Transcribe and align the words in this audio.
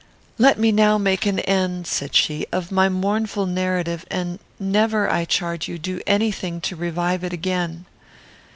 "Let 0.39 0.57
me 0.57 0.71
now 0.71 0.97
make 0.97 1.27
an 1.27 1.37
end," 1.41 1.85
said 1.85 2.15
she, 2.15 2.47
"of 2.51 2.71
my 2.71 2.89
mournful 2.89 3.45
narrative, 3.45 4.03
and 4.09 4.39
never, 4.59 5.07
I 5.07 5.25
charge 5.25 5.67
you, 5.67 5.77
do 5.77 6.01
any 6.07 6.31
thing 6.31 6.59
to 6.61 6.75
revive 6.75 7.23
it 7.23 7.33
again. 7.33 7.85